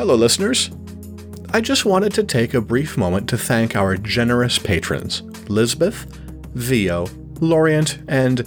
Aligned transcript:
Hello, 0.00 0.14
listeners. 0.14 0.70
I 1.50 1.60
just 1.60 1.84
wanted 1.84 2.14
to 2.14 2.24
take 2.24 2.54
a 2.54 2.62
brief 2.62 2.96
moment 2.96 3.28
to 3.28 3.36
thank 3.36 3.76
our 3.76 3.98
generous 3.98 4.58
patrons 4.58 5.20
Lisbeth, 5.50 6.06
Vio, 6.54 7.06
Lorient, 7.42 7.98
and 8.08 8.38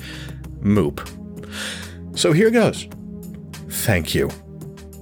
Moop. 0.61 1.07
So 2.17 2.31
here 2.31 2.49
goes. 2.49 2.87
Thank 3.69 4.15
you. 4.15 4.31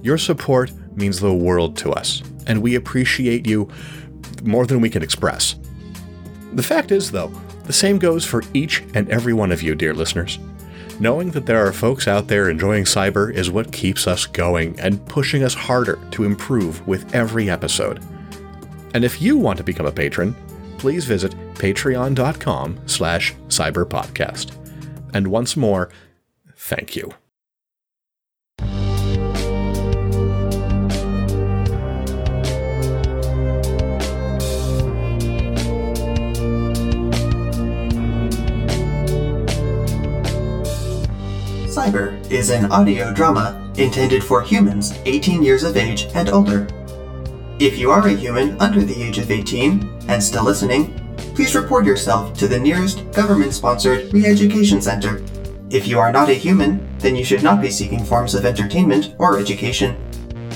Your 0.02 0.18
support 0.18 0.70
means 0.94 1.20
the 1.20 1.32
world 1.32 1.74
to 1.78 1.90
us, 1.90 2.22
and 2.46 2.60
we 2.60 2.74
appreciate 2.74 3.46
you 3.46 3.70
more 4.42 4.66
than 4.66 4.82
we 4.82 4.90
can 4.90 5.02
express. 5.02 5.54
The 6.52 6.62
fact 6.62 6.92
is, 6.92 7.12
though, 7.12 7.32
the 7.64 7.72
same 7.72 7.98
goes 7.98 8.26
for 8.26 8.42
each 8.52 8.82
and 8.92 9.08
every 9.08 9.32
one 9.32 9.52
of 9.52 9.62
you, 9.62 9.74
dear 9.74 9.94
listeners. 9.94 10.38
Knowing 11.00 11.30
that 11.30 11.46
there 11.46 11.66
are 11.66 11.72
folks 11.72 12.06
out 12.06 12.28
there 12.28 12.48
enjoying 12.48 12.84
cyber 12.84 13.32
is 13.32 13.50
what 13.50 13.72
keeps 13.72 14.06
us 14.06 14.26
going 14.26 14.78
and 14.78 15.04
pushing 15.06 15.42
us 15.42 15.54
harder 15.54 15.98
to 16.10 16.24
improve 16.24 16.86
with 16.86 17.14
every 17.14 17.50
episode. 17.50 18.02
And 18.94 19.04
if 19.04 19.20
you 19.20 19.36
want 19.36 19.56
to 19.58 19.64
become 19.64 19.86
a 19.86 19.92
patron, 19.92 20.36
please 20.78 21.04
visit 21.04 21.32
patreon.com 21.54 22.80
slash 22.86 23.34
cyberpodcast. 23.48 24.56
And 25.14 25.28
once 25.28 25.56
more, 25.56 25.90
thank 26.56 26.96
you. 26.96 27.12
Cyber 41.82 42.30
is 42.30 42.50
an 42.50 42.70
audio 42.70 43.12
drama 43.12 43.60
intended 43.76 44.22
for 44.22 44.40
humans 44.40 44.92
18 45.04 45.42
years 45.42 45.64
of 45.64 45.76
age 45.76 46.06
and 46.14 46.28
older. 46.28 46.68
If 47.58 47.76
you 47.76 47.90
are 47.90 48.06
a 48.06 48.14
human 48.14 48.56
under 48.60 48.84
the 48.84 49.02
age 49.02 49.18
of 49.18 49.32
18 49.32 50.04
and 50.06 50.22
still 50.22 50.44
listening, 50.44 50.94
please 51.34 51.56
report 51.56 51.84
yourself 51.84 52.38
to 52.38 52.46
the 52.46 52.60
nearest 52.60 53.10
government 53.10 53.52
sponsored 53.52 54.14
re 54.14 54.26
education 54.26 54.80
center. 54.80 55.24
If 55.70 55.88
you 55.88 55.98
are 55.98 56.12
not 56.12 56.28
a 56.28 56.34
human, 56.34 56.86
then 56.98 57.16
you 57.16 57.24
should 57.24 57.42
not 57.42 57.60
be 57.60 57.68
seeking 57.68 58.04
forms 58.04 58.36
of 58.36 58.46
entertainment 58.46 59.16
or 59.18 59.40
education. 59.40 59.96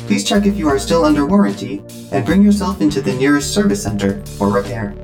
Please 0.07 0.23
check 0.23 0.47
if 0.47 0.57
you 0.57 0.69
are 0.69 0.79
still 0.79 1.05
under 1.05 1.27
warranty 1.27 1.83
and 2.13 2.25
bring 2.25 2.41
yourself 2.41 2.81
into 2.81 3.01
the 3.01 3.15
nearest 3.15 3.53
service 3.53 3.83
center 3.83 4.25
for 4.39 4.49
repair. 4.49 4.95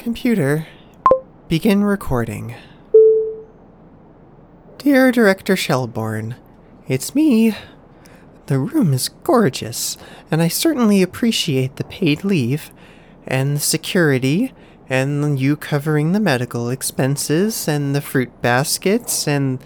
Computer, 0.00 0.66
begin 1.48 1.84
recording. 1.84 2.54
Dear 4.78 5.12
Director 5.12 5.56
Shelbourne, 5.56 6.36
it's 6.88 7.14
me. 7.14 7.54
The 8.46 8.58
room 8.58 8.94
is 8.94 9.10
gorgeous, 9.10 9.98
and 10.30 10.40
I 10.40 10.48
certainly 10.48 11.02
appreciate 11.02 11.76
the 11.76 11.84
paid 11.84 12.24
leave, 12.24 12.72
and 13.26 13.56
the 13.56 13.60
security, 13.60 14.54
and 14.88 15.38
you 15.38 15.54
covering 15.54 16.12
the 16.12 16.18
medical 16.18 16.70
expenses, 16.70 17.68
and 17.68 17.94
the 17.94 18.00
fruit 18.00 18.40
baskets, 18.40 19.28
and 19.28 19.62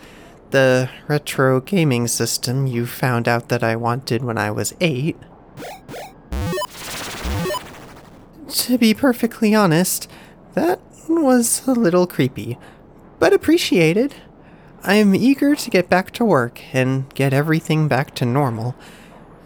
the 0.51 0.91
retro 1.07 1.61
gaming 1.61 2.09
system 2.09 2.67
you 2.67 2.87
found 2.87 3.29
out 3.29 3.51
that 3.51 3.63
I 3.63 3.77
wanted 3.77 4.25
when 4.25 4.37
I 4.37 4.51
was 4.51 4.75
eight. 4.81 5.17
To 8.49 8.79
be 8.79 8.95
perfectly 8.95 9.55
honest, 9.55 10.11
that 10.55 10.81
was 11.09 11.67
a 11.67 11.73
little 11.73 12.07
creepy, 12.07 12.59
but 13.19 13.33
appreciated. 13.33 14.15
I 14.83 14.95
am 14.95 15.15
eager 15.15 15.55
to 15.55 15.71
get 15.71 15.89
back 15.89 16.11
to 16.13 16.25
work 16.25 16.61
and 16.75 17.13
get 17.15 17.33
everything 17.33 17.89
back 17.89 18.15
to 18.17 18.25
normal, 18.25 18.75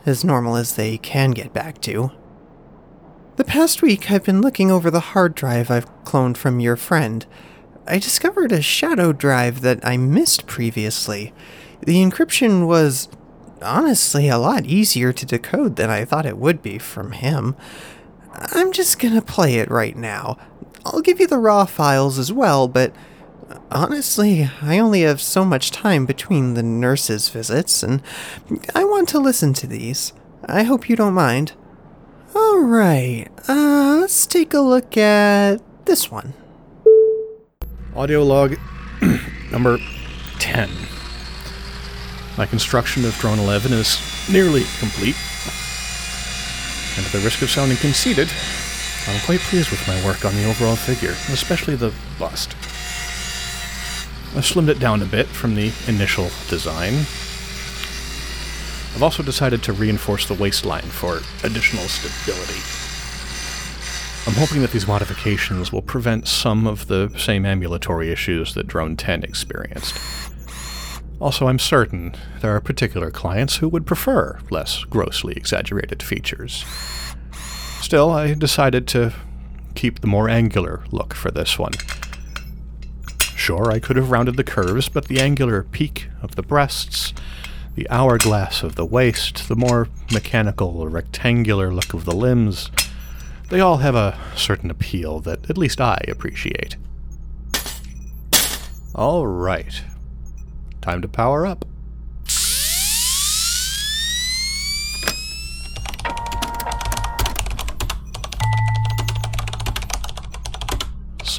as 0.04 0.24
normal 0.24 0.56
as 0.56 0.76
they 0.76 0.98
can 0.98 1.30
get 1.30 1.52
back 1.52 1.80
to. 1.82 2.10
The 3.36 3.44
past 3.44 3.82
week, 3.82 4.10
I've 4.10 4.24
been 4.24 4.40
looking 4.40 4.70
over 4.70 4.90
the 4.90 5.00
hard 5.00 5.34
drive 5.34 5.70
I've 5.70 6.04
cloned 6.04 6.36
from 6.36 6.58
your 6.58 6.76
friend. 6.76 7.24
I 7.86 7.98
discovered 7.98 8.50
a 8.50 8.60
shadow 8.60 9.12
drive 9.12 9.60
that 9.60 9.78
I 9.86 9.96
missed 9.96 10.46
previously. 10.46 11.32
The 11.86 12.02
encryption 12.02 12.66
was 12.66 13.08
honestly 13.62 14.28
a 14.28 14.38
lot 14.38 14.66
easier 14.66 15.12
to 15.12 15.24
decode 15.24 15.76
than 15.76 15.88
I 15.88 16.04
thought 16.04 16.26
it 16.26 16.36
would 16.36 16.62
be 16.62 16.78
from 16.78 17.12
him. 17.12 17.56
I'm 18.32 18.72
just 18.72 18.98
gonna 18.98 19.22
play 19.22 19.56
it 19.56 19.70
right 19.70 19.96
now. 19.96 20.36
I'll 20.92 21.02
give 21.02 21.20
you 21.20 21.26
the 21.26 21.38
raw 21.38 21.66
files 21.66 22.18
as 22.18 22.32
well, 22.32 22.66
but 22.66 22.94
honestly, 23.70 24.48
I 24.62 24.78
only 24.78 25.02
have 25.02 25.20
so 25.20 25.44
much 25.44 25.70
time 25.70 26.06
between 26.06 26.54
the 26.54 26.62
nurse's 26.62 27.28
visits, 27.28 27.82
and 27.82 28.02
I 28.74 28.84
want 28.84 29.08
to 29.10 29.18
listen 29.18 29.52
to 29.54 29.66
these. 29.66 30.14
I 30.46 30.62
hope 30.62 30.88
you 30.88 30.96
don't 30.96 31.12
mind. 31.12 31.52
Alright, 32.34 33.30
uh, 33.48 33.98
let's 34.00 34.26
take 34.26 34.54
a 34.54 34.60
look 34.60 34.96
at 34.96 35.60
this 35.84 36.10
one. 36.10 36.32
Audio 37.94 38.22
log 38.22 38.56
number 39.52 39.78
10. 40.38 40.70
My 42.38 42.46
construction 42.46 43.04
of 43.04 43.14
Drone 43.18 43.38
11 43.38 43.72
is 43.72 44.00
nearly 44.30 44.64
complete. 44.78 45.16
And 46.96 47.04
at 47.04 47.12
the 47.12 47.20
risk 47.20 47.42
of 47.42 47.50
sounding 47.50 47.76
conceited, 47.76 48.30
I'm 49.08 49.20
quite 49.20 49.40
pleased 49.40 49.70
with 49.70 49.88
my 49.88 50.04
work 50.04 50.24
on 50.26 50.34
the 50.34 50.44
overall 50.44 50.76
figure, 50.76 51.12
especially 51.32 51.76
the 51.76 51.94
bust. 52.18 52.50
I've 54.36 54.44
slimmed 54.44 54.68
it 54.68 54.78
down 54.78 55.00
a 55.00 55.06
bit 55.06 55.26
from 55.26 55.54
the 55.54 55.72
initial 55.86 56.28
design. 56.48 56.92
I've 58.94 59.02
also 59.02 59.22
decided 59.22 59.62
to 59.62 59.72
reinforce 59.72 60.28
the 60.28 60.34
waistline 60.34 60.82
for 60.82 61.22
additional 61.42 61.84
stability. 61.84 62.60
I'm 64.26 64.34
hoping 64.34 64.60
that 64.60 64.72
these 64.72 64.86
modifications 64.86 65.72
will 65.72 65.80
prevent 65.80 66.28
some 66.28 66.66
of 66.66 66.88
the 66.88 67.10
same 67.16 67.46
ambulatory 67.46 68.12
issues 68.12 68.52
that 68.54 68.66
Drone 68.66 68.94
10 68.94 69.24
experienced. 69.24 69.98
Also, 71.18 71.48
I'm 71.48 71.58
certain 71.58 72.14
there 72.42 72.54
are 72.54 72.60
particular 72.60 73.10
clients 73.10 73.56
who 73.56 73.68
would 73.70 73.86
prefer 73.86 74.38
less 74.50 74.84
grossly 74.84 75.32
exaggerated 75.34 76.02
features. 76.02 76.64
Still, 77.80 78.10
I 78.10 78.34
decided 78.34 78.86
to 78.88 79.14
keep 79.74 80.00
the 80.00 80.06
more 80.06 80.28
angular 80.28 80.84
look 80.90 81.14
for 81.14 81.30
this 81.30 81.58
one. 81.58 81.72
Sure, 83.34 83.70
I 83.70 83.78
could 83.78 83.96
have 83.96 84.10
rounded 84.10 84.36
the 84.36 84.44
curves, 84.44 84.88
but 84.88 85.06
the 85.06 85.20
angular 85.20 85.62
peak 85.62 86.08
of 86.20 86.34
the 86.34 86.42
breasts, 86.42 87.14
the 87.76 87.88
hourglass 87.88 88.62
of 88.62 88.74
the 88.74 88.84
waist, 88.84 89.48
the 89.48 89.56
more 89.56 89.88
mechanical 90.12 90.76
or 90.80 90.88
rectangular 90.88 91.72
look 91.72 91.94
of 91.94 92.04
the 92.04 92.14
limbs, 92.14 92.70
they 93.48 93.60
all 93.60 93.78
have 93.78 93.94
a 93.94 94.18
certain 94.34 94.70
appeal 94.70 95.20
that 95.20 95.48
at 95.48 95.56
least 95.56 95.80
I 95.80 95.98
appreciate. 96.08 96.76
All 98.94 99.26
right. 99.26 99.82
Time 100.80 101.00
to 101.02 101.08
power 101.08 101.46
up. 101.46 101.64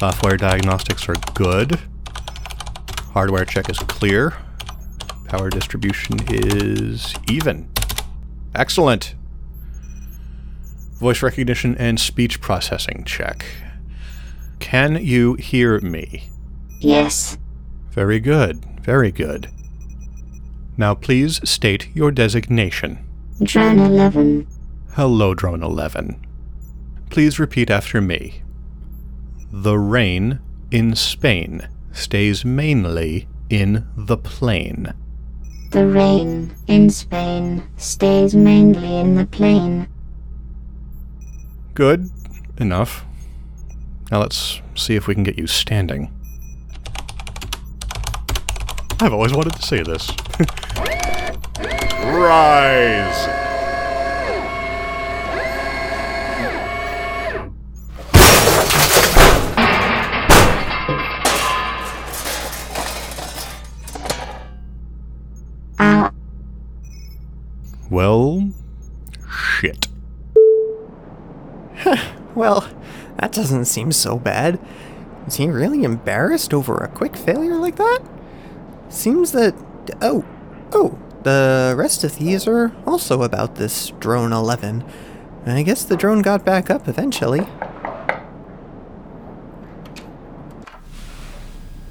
Software 0.00 0.38
diagnostics 0.38 1.06
are 1.10 1.16
good. 1.34 1.78
Hardware 3.12 3.44
check 3.44 3.68
is 3.68 3.78
clear. 3.80 4.32
Power 5.26 5.50
distribution 5.50 6.16
is 6.30 7.14
even. 7.28 7.68
Excellent. 8.54 9.14
Voice 10.94 11.22
recognition 11.22 11.76
and 11.76 12.00
speech 12.00 12.40
processing 12.40 13.04
check. 13.04 13.44
Can 14.58 15.04
you 15.04 15.34
hear 15.34 15.82
me? 15.82 16.30
Yes. 16.78 17.36
Very 17.90 18.20
good, 18.20 18.64
very 18.80 19.12
good. 19.12 19.50
Now 20.78 20.94
please 20.94 21.46
state 21.46 21.94
your 21.94 22.10
designation. 22.10 23.06
Drone 23.42 23.78
11. 23.78 24.46
Hello, 24.92 25.34
Drone 25.34 25.62
11. 25.62 26.26
Please 27.10 27.38
repeat 27.38 27.68
after 27.68 28.00
me. 28.00 28.40
The 29.52 29.78
rain 29.78 30.40
in 30.70 30.94
Spain 30.94 31.68
stays 31.92 32.44
mainly 32.44 33.26
in 33.48 33.86
the 33.96 34.16
plain. 34.16 34.94
The 35.70 35.86
rain 35.86 36.54
in 36.68 36.90
Spain 36.90 37.62
stays 37.76 38.34
mainly 38.34 38.96
in 38.96 39.16
the 39.16 39.26
plain. 39.26 39.88
Good 41.74 42.10
enough. 42.58 43.04
Now 44.10 44.20
let's 44.20 44.60
see 44.74 44.94
if 44.94 45.06
we 45.06 45.14
can 45.14 45.24
get 45.24 45.38
you 45.38 45.46
standing. 45.46 46.12
I've 49.00 49.12
always 49.12 49.32
wanted 49.32 49.54
to 49.54 49.62
say 49.62 49.82
this. 49.82 50.10
rise! 52.04 53.39
Well, 68.00 68.50
shit. 69.28 69.88
Well, 72.34 72.66
that 73.18 73.30
doesn't 73.30 73.66
seem 73.66 73.92
so 73.92 74.18
bad. 74.18 74.58
Is 75.26 75.34
he 75.34 75.48
really 75.48 75.84
embarrassed 75.84 76.54
over 76.54 76.78
a 76.78 76.88
quick 76.88 77.14
failure 77.14 77.56
like 77.56 77.76
that? 77.76 78.00
Seems 78.88 79.32
that. 79.32 79.54
Oh, 80.00 80.24
oh, 80.72 80.98
the 81.24 81.74
rest 81.76 82.02
of 82.02 82.16
these 82.16 82.48
are 82.48 82.72
also 82.86 83.22
about 83.22 83.56
this 83.56 83.90
drone 84.00 84.32
11. 84.32 84.82
I 85.44 85.62
guess 85.62 85.84
the 85.84 85.98
drone 85.98 86.22
got 86.22 86.42
back 86.42 86.70
up 86.70 86.88
eventually. 86.88 87.46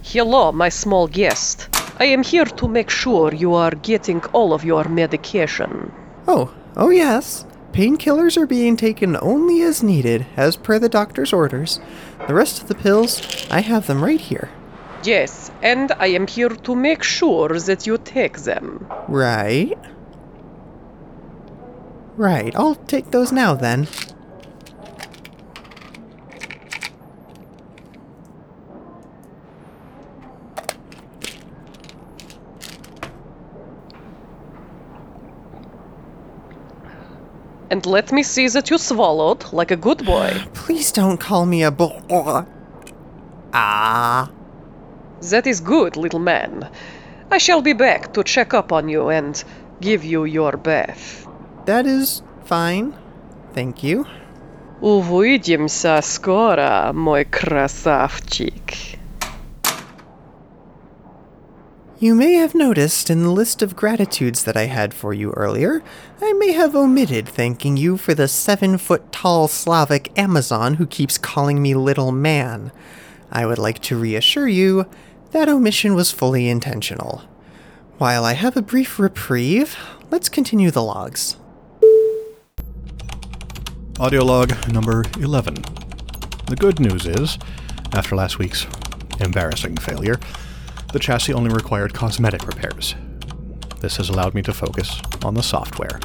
Hello, 0.02 0.52
my 0.52 0.70
small 0.70 1.08
guest. 1.08 1.70
I 2.02 2.06
am 2.06 2.24
here 2.24 2.46
to 2.46 2.68
make 2.70 2.90
sure 2.90 3.34
you 3.36 3.54
are 3.56 3.72
getting 3.72 4.24
all 4.28 4.54
of 4.54 4.64
your 4.64 4.86
medication. 4.86 5.92
Oh, 6.31 6.54
oh 6.78 6.92
yes. 6.92 7.44
Painkillers 7.72 8.38
are 8.38 8.46
being 8.46 8.78
taken 8.78 9.18
only 9.20 9.64
as 9.64 9.81
needed, 9.81 10.28
as 10.38 10.56
per 10.56 10.78
the 10.78 10.88
doctor's 10.88 11.34
orders. 11.34 11.80
The 12.28 12.36
rest 12.36 12.62
of 12.62 12.68
the 12.68 12.76
pills, 12.76 13.48
I 13.50 13.62
have 13.62 13.88
them 13.88 14.04
right 14.04 14.22
here. 14.22 14.52
Yes, 15.04 15.50
and 15.64 15.92
I 15.94 16.08
am 16.08 16.28
here 16.28 16.50
to 16.50 16.76
make 16.76 17.02
sure 17.02 17.50
that 17.50 17.88
you 17.88 17.98
take 17.98 18.38
them. 18.40 18.88
Right. 19.08 19.76
Right, 22.16 22.56
I'll 22.56 22.75
take 22.75 23.10
those 23.10 23.32
now 23.32 23.56
then. 23.56 23.88
And 37.71 37.85
let 37.87 38.12
me 38.12 38.23
see 38.23 38.49
that 38.49 38.71
you 38.71 38.79
swallowed 38.79 39.53
like 39.53 39.71
a 39.71 39.76
good 39.76 40.05
boy. 40.05 40.44
Please 40.53 40.93
don't 40.93 41.19
call 41.19 41.47
me 41.47 41.62
a 41.62 41.71
bull. 41.71 42.03
Ah. 43.53 44.31
That 45.31 45.47
is 45.47 45.61
good, 45.61 45.97
little 45.97 46.21
man. 46.21 46.69
I 47.31 47.38
shall 47.38 47.62
be 47.62 47.73
back 47.73 48.12
to 48.15 48.23
check 48.23 48.53
up 48.55 48.73
on 48.73 48.88
you 48.88 49.09
and 49.09 49.43
give 49.81 50.05
you 50.05 50.25
your 50.25 50.56
bath. 50.56 51.26
That 51.65 51.87
is 51.87 52.23
fine. 52.44 52.94
Thank 53.55 53.82
you. 53.82 54.06
Увидимся 54.81 56.00
скоро, 56.03 56.91
мой 56.93 57.25
красавчик. 57.25 58.98
You 62.01 62.16
may 62.16 62.36
have 62.36 62.56
noticed 62.56 63.10
in 63.10 63.24
the 63.24 63.30
list 63.30 63.62
of 63.62 63.75
gratitudes 63.75 64.46
that 64.46 64.56
I 64.56 64.68
had 64.68 64.94
for 64.94 65.13
you 65.13 65.31
earlier, 65.31 65.84
I 66.22 66.31
may 66.31 66.54
have 66.54 66.74
omitted 66.74 67.28
thanking 67.28 67.75
you 67.75 67.98
for 67.98 68.13
the 68.13 68.30
seven 68.30 68.78
foot 68.78 69.12
tall 69.12 69.50
Slavic 69.50 70.18
Amazon 70.18 70.75
who 70.75 70.88
keeps 70.88 71.18
calling 71.18 71.62
me 71.62 71.74
little 71.74 72.13
man. 72.13 72.72
I 73.30 73.46
would 73.46 73.57
like 73.57 73.80
to 73.80 74.00
reassure 74.00 74.48
you 74.48 74.88
that 75.31 75.50
omission 75.50 75.94
was 75.94 76.10
fully 76.10 76.48
intentional. 76.48 77.24
While 77.98 78.24
I 78.24 78.31
have 78.31 78.56
a 78.56 78.62
brief 78.62 78.98
reprieve, 78.98 79.78
let's 80.10 80.30
continue 80.30 80.72
the 80.72 80.81
logs. 80.81 81.36
Audio 84.00 84.24
log 84.24 84.54
number 84.72 85.04
11. 85.19 85.56
The 86.48 86.56
good 86.57 86.80
news 86.80 87.06
is, 87.06 87.38
after 87.92 88.16
last 88.16 88.40
week's 88.40 88.66
embarrassing 89.19 89.75
failure, 89.75 90.18
the 90.91 91.00
chassis 91.00 91.33
only 91.33 91.53
required 91.53 91.94
cosmetic 91.94 92.45
repairs. 92.47 92.95
This 93.80 93.97
has 93.97 94.09
allowed 94.09 94.33
me 94.33 94.41
to 94.41 94.53
focus 94.53 95.01
on 95.24 95.36
the 95.36 95.44
software. 95.44 96.00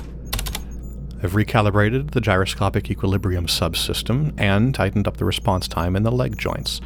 I've 1.23 1.33
recalibrated 1.33 2.11
the 2.11 2.21
gyroscopic 2.21 2.91
equilibrium 2.91 3.47
subsystem 3.47 4.35
and 4.39 4.75
tightened 4.75 5.09
up 5.09 5.17
the 5.17 5.25
response 5.25 5.67
time 5.67 5.97
in 5.97 6.03
the 6.03 6.13
leg 6.13 6.39
joints. 6.39 6.83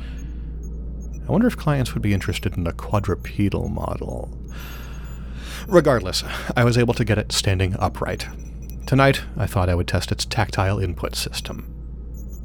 I 1.29 1.33
wonder 1.33 1.49
if 1.49 1.57
clients 1.57 1.93
would 1.93 2.03
be 2.03 2.15
interested 2.15 2.57
in 2.57 2.67
a 2.67 2.73
quadrupedal 2.73 3.69
model. 3.69 4.31
Regardless, 5.67 6.23
I 6.57 6.65
was 6.65 6.79
able 6.79 6.95
to 6.95 7.05
get 7.05 7.19
it 7.19 7.33
standing 7.33 7.75
upright. 7.79 8.27
Tonight, 8.87 9.23
I 9.37 9.47
thought 9.47 9.69
I 9.69 9.75
would 9.75 9.89
test 9.89 10.13
its 10.13 10.25
tactile 10.25 10.79
input 10.79 11.15
system. 11.17 11.75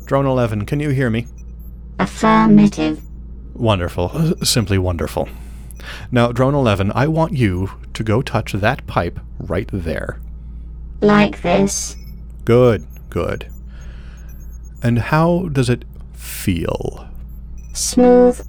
Drone 0.06 0.26
11, 0.26 0.66
can 0.66 0.82
you 0.82 0.90
hear 0.90 1.10
me? 1.10 1.28
Affirmative. 2.00 3.02
Wonderful. 3.54 4.36
Simply 4.44 4.78
wonderful. 4.78 5.30
Now, 6.12 6.32
Drone 6.32 6.56
11, 6.56 6.92
I 6.96 7.08
want 7.08 7.34
you 7.34 7.72
to 7.94 8.04
go 8.04 8.22
touch 8.22 8.54
that 8.54 8.86
pipe 8.88 9.20
right 9.40 9.70
there. 9.72 10.20
Like 11.02 11.42
this. 11.42 11.98
Good, 12.46 12.86
good. 13.10 13.52
And 14.82 15.00
how 15.00 15.50
does 15.50 15.70
it 15.70 15.86
feel? 16.14 17.08
Smooth. 17.74 18.46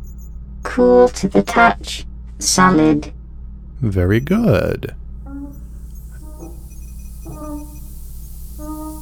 Cool 0.62 1.08
to 1.10 1.28
the 1.28 1.42
touch. 1.42 2.06
Solid. 2.38 3.12
Very 3.80 4.20
good. 4.20 4.94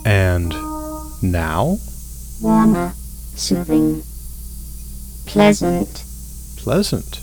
And 0.04 0.50
now? 1.22 1.78
Warmer. 2.40 2.92
Soothing. 3.34 4.02
Pleasant. 5.32 6.04
Pleasant. 6.58 7.22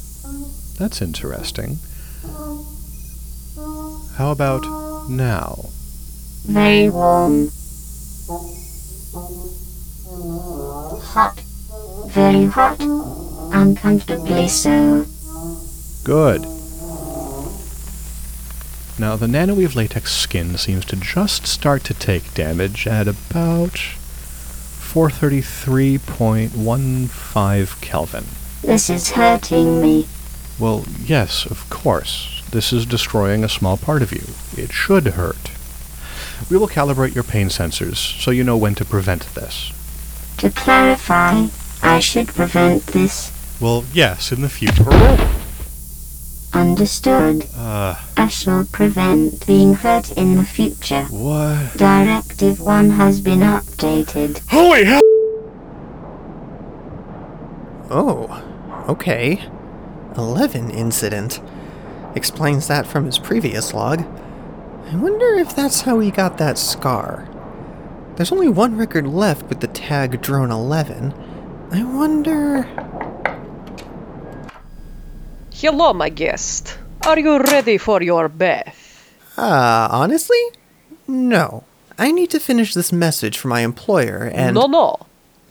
That's 0.79 0.99
interesting. 0.99 1.77
How 4.15 4.31
about 4.31 4.65
now? 5.07 5.69
Very 6.47 6.89
warm. 6.89 7.51
Hot. 11.13 11.39
Very 12.07 12.45
hot. 12.45 12.79
Uncomfortably 13.53 14.47
so. 14.47 15.05
Good. 16.03 16.41
Now, 18.97 19.15
the 19.17 19.27
nanoweave 19.27 19.75
latex 19.75 20.13
skin 20.13 20.57
seems 20.57 20.83
to 20.85 20.95
just 20.95 21.45
start 21.45 21.83
to 21.83 21.93
take 21.93 22.33
damage 22.33 22.87
at 22.87 23.07
about 23.07 23.79
433.15 24.89 27.81
Kelvin. 27.81 28.25
This 28.63 28.89
is 28.89 29.11
hurting 29.11 29.81
me. 29.81 30.07
Well, 30.57 30.83
yes, 30.99 31.45
of 31.45 31.69
course. 31.69 32.41
This 32.49 32.73
is 32.73 32.87
destroying 32.87 33.43
a 33.43 33.49
small 33.49 33.77
part 33.77 34.01
of 34.01 34.11
you. 34.11 34.23
It 34.57 34.73
should 34.73 35.09
hurt. 35.09 35.51
We 36.49 36.57
will 36.57 36.67
calibrate 36.67 37.13
your 37.13 37.23
pain 37.23 37.49
sensors 37.49 37.97
so 37.97 38.31
you 38.31 38.43
know 38.43 38.57
when 38.57 38.73
to 38.75 38.83
prevent 38.83 39.31
this. 39.35 39.71
To 40.37 40.49
clarify, 40.49 41.49
I 41.83 41.99
should 41.99 42.29
prevent 42.29 42.87
this. 42.87 43.31
Well, 43.61 43.85
yes, 43.93 44.31
in 44.31 44.41
the 44.41 44.49
future. 44.49 44.85
Understood. 46.53 47.45
Uh, 47.55 47.95
I 48.17 48.27
shall 48.27 48.65
prevent 48.65 49.45
being 49.45 49.75
hurt 49.75 50.11
in 50.13 50.35
the 50.35 50.43
future. 50.43 51.03
what? 51.05 51.77
Directive 51.77 52.59
1 52.59 52.89
has 52.91 53.21
been 53.21 53.39
updated. 53.39 54.41
Holy 54.49 54.83
hell! 54.85 55.01
Oh, 57.91 58.43
okay. 58.89 59.43
11 60.17 60.71
incident. 60.71 61.41
Explains 62.15 62.67
that 62.67 62.87
from 62.87 63.05
his 63.05 63.19
previous 63.19 63.73
log. 63.73 64.01
I 64.91 64.95
wonder 64.95 65.35
if 65.35 65.55
that's 65.55 65.81
how 65.81 65.99
he 65.99 66.09
got 66.09 66.37
that 66.39 66.57
scar. 66.57 67.27
There's 68.15 68.31
only 68.31 68.49
one 68.49 68.75
record 68.75 69.07
left 69.07 69.43
with 69.47 69.59
the 69.61 69.67
tag 69.67 70.21
Drone 70.21 70.51
11. 70.51 71.13
I 71.71 71.83
wonder. 71.83 72.67
Hello, 75.61 75.91
my 75.91 76.07
guest. 76.07 76.77
Are 77.05 77.19
you 77.19 77.37
ready 77.37 77.77
for 77.77 78.01
your 78.01 78.29
bath? 78.29 79.11
Uh, 79.37 79.89
honestly? 79.91 80.41
No. 81.05 81.65
I 81.97 82.13
need 82.13 82.29
to 82.29 82.39
finish 82.39 82.73
this 82.73 82.93
message 82.93 83.37
for 83.37 83.49
my 83.49 83.59
employer 83.59 84.31
and. 84.33 84.55
No, 84.55 84.67
no. 84.67 84.95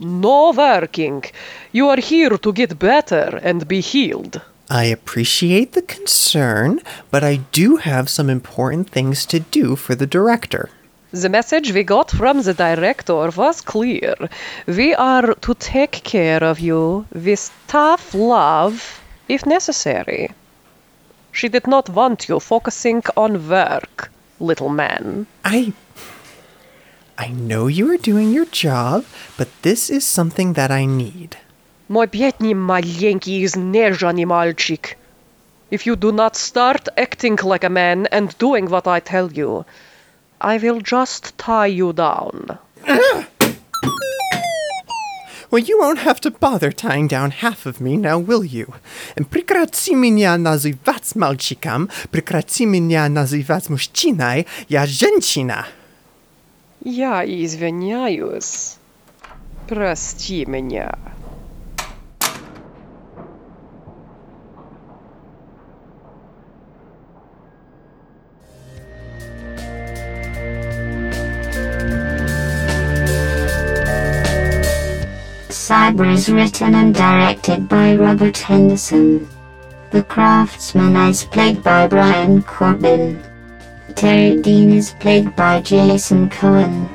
No 0.00 0.55
working. 0.57 1.25
You 1.73 1.88
are 1.91 2.00
here 2.00 2.38
to 2.38 2.53
get 2.55 2.79
better 2.79 3.38
and 3.43 3.69
be 3.69 3.83
healed. 3.83 4.41
I 4.71 4.85
appreciate 4.85 5.73
the 5.73 5.83
concern, 5.83 6.81
but 7.11 7.23
I 7.23 7.41
do 7.53 7.77
have 7.77 8.09
some 8.09 8.31
important 8.31 8.88
things 8.88 9.27
to 9.27 9.41
do 9.41 9.77
for 9.77 9.95
the 9.95 10.07
director. 10.07 10.71
The 11.11 11.29
message 11.29 11.75
we 11.75 11.83
got 11.83 12.11
from 12.11 12.41
the 12.41 12.55
director 12.55 13.29
was 13.37 13.61
clear. 13.61 14.15
We 14.67 14.95
are 14.95 15.35
to 15.35 15.55
take 15.55 16.03
care 16.03 16.43
of 16.43 16.61
you 16.61 17.05
with 17.12 17.53
tough 17.67 18.15
love 18.15 19.03
if 19.27 19.46
necessary. 19.46 20.32
She 21.32 21.50
did 21.50 21.67
not 21.67 21.89
want 21.89 22.29
you 22.29 22.39
focusing 22.39 23.03
on 23.15 23.50
work. 23.50 24.12
little 24.43 24.70
man. 24.70 25.27
I. 25.43 25.74
I 27.17 27.27
know 27.27 27.67
you 27.67 27.91
are 27.91 27.98
doing 27.98 28.32
your 28.32 28.46
job, 28.46 29.05
but 29.38 29.48
this 29.62 29.89
is 29.89 30.03
something 30.05 30.53
that 30.53 30.72
I 30.72 30.86
need. 30.86 31.38
Мой 31.88 32.08
бедный 32.08 32.53
маленький 32.53 33.43
изнеженный 33.46 34.25
мальчик. 34.25 34.98
If 35.70 35.86
you 35.86 35.96
do 35.96 36.12
not 36.12 36.36
start 36.36 36.88
acting 36.98 37.38
like 37.43 37.63
a 37.63 37.70
man 37.70 38.08
and 38.12 38.38
doing 38.38 38.70
what 38.70 38.88
I 38.88 39.00
tell 39.00 39.32
you, 39.32 39.65
I 40.41 40.58
will 40.58 40.82
just 40.82 41.38
tie 41.38 41.67
you 41.67 41.93
down. 41.93 42.58
Well, 45.51 45.63
you 45.63 45.77
won't 45.79 46.00
have 46.00 46.20
to 46.22 46.32
bother 46.32 46.72
tying 46.72 47.08
down 47.08 47.32
half 47.32 47.65
of 47.65 47.79
me, 47.79 47.98
now 47.98 48.17
will 48.17 48.43
you? 48.43 48.74
And 49.15 49.29
прекрати 49.29 49.96
меня 49.96 50.38
называть 50.38 51.15
мальчиком, 51.15 51.89
прекрати 52.12 52.65
меня 52.65 53.08
называть 53.10 53.70
мужчиной, 53.70 54.48
я 54.70 54.86
женщина. 54.86 55.67
Я 56.84 57.24
извиняюсь. 57.25 58.77
Прости 59.67 60.46
меня. 60.46 60.98
Cyber 75.88 76.12
is 76.12 76.28
written 76.28 76.75
and 76.75 76.95
directed 76.95 77.66
by 77.66 77.97
Robert 77.97 78.37
Henderson. 78.37 79.26
The 79.90 80.02
Craftsman 80.02 80.95
is 81.09 81.25
played 81.25 81.62
by 81.62 81.87
Brian 81.87 82.42
Corbin. 82.42 83.23
Terry 83.95 84.37
Dean 84.42 84.73
is 84.73 84.90
played 85.00 85.35
by 85.35 85.62
Jason 85.62 86.28
Cohen. 86.28 86.90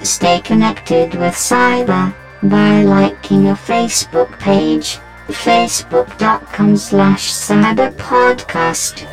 Stay 0.04 0.40
connected 0.40 1.14
with 1.14 1.34
Cyber 1.34 2.14
by 2.42 2.82
liking 2.82 3.48
a 3.48 3.54
Facebook 3.54 4.38
page, 4.40 4.98
facebook.com 5.28 6.76
slash 6.76 7.30
cyberpodcast. 7.30 9.06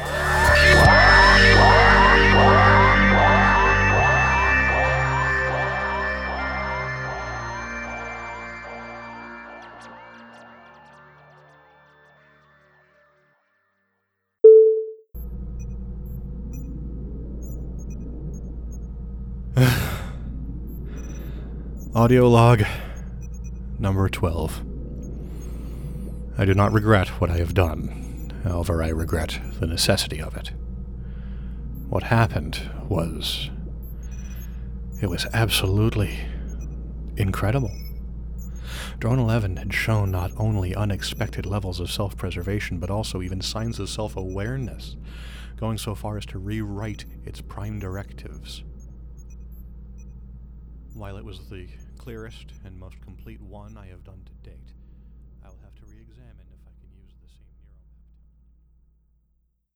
Audio 21.95 22.27
log 22.27 22.88
number 23.79 24.09
12. 24.09 24.61
I 26.37 26.45
do 26.45 26.53
not 26.53 26.73
regret 26.73 27.07
what 27.19 27.29
I 27.29 27.37
have 27.37 27.53
done. 27.53 28.33
However, 28.43 28.83
I 28.83 28.89
regret 28.89 29.39
the 29.59 29.67
necessity 29.67 30.21
of 30.21 30.35
it. 30.35 30.51
What 31.89 32.03
happened 32.03 32.69
was. 32.87 33.49
It 35.01 35.09
was 35.09 35.25
absolutely 35.33 36.19
incredible. 37.15 37.71
Drone 38.99 39.19
11 39.19 39.55
had 39.55 39.73
shown 39.73 40.11
not 40.11 40.31
only 40.35 40.75
unexpected 40.75 41.45
levels 41.45 41.79
of 41.79 41.89
self 41.89 42.17
preservation, 42.17 42.79
but 42.79 42.89
also 42.89 43.21
even 43.21 43.39
signs 43.41 43.79
of 43.79 43.89
self 43.89 44.17
awareness, 44.17 44.97
going 45.55 45.77
so 45.77 45.95
far 45.95 46.17
as 46.17 46.25
to 46.27 46.39
rewrite 46.39 47.05
its 47.25 47.39
prime 47.39 47.79
directives. 47.79 48.63
While 50.93 51.15
it 51.15 51.23
was 51.23 51.47
the 51.49 51.67
clearest 52.09 52.53
and 52.65 52.75
most 52.79 52.99
complete 53.01 53.39
one 53.39 53.77
I 53.77 53.85
have 53.85 54.03
done 54.03 54.23
to 54.25 54.49
date, 54.49 54.68